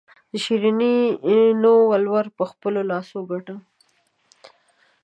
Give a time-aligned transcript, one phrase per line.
[0.31, 3.63] د شیرینو ولور په خپلو لاسو ګټمه.